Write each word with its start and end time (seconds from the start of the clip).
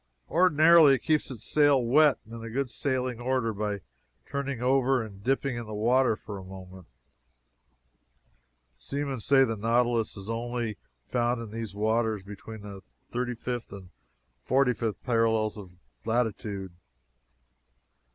Ordinarily 0.31 0.95
it 0.95 1.03
keeps 1.03 1.29
its 1.29 1.43
sail 1.45 1.79
wet 1.85 2.17
and 2.25 2.43
in 2.43 2.51
good 2.51 2.71
sailing 2.71 3.19
order 3.21 3.53
by 3.53 3.81
turning 4.25 4.59
over 4.59 5.03
and 5.03 5.23
dipping 5.23 5.57
it 5.57 5.59
in 5.61 5.65
the 5.67 5.75
water 5.75 6.15
for 6.15 6.39
a 6.39 6.43
moment. 6.43 6.87
Seamen 8.79 9.19
say 9.19 9.43
the 9.43 9.55
nautilus 9.55 10.17
is 10.17 10.27
only 10.27 10.79
found 11.11 11.39
in 11.39 11.51
these 11.51 11.75
waters 11.75 12.23
between 12.23 12.61
the 12.61 12.81
35th 13.13 13.71
and 13.71 13.89
45th 14.49 14.95
parallels 15.03 15.55
of 15.55 15.77
latitude. 16.03 16.73